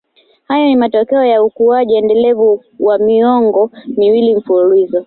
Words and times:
Hayo 0.47 0.65
ni 0.67 0.75
matokeo 0.75 1.25
ya 1.25 1.43
ukuaji 1.43 1.95
endelevu 1.95 2.63
wa 2.79 2.97
miongo 2.99 3.71
miwili 3.97 4.35
mfululizo 4.35 4.99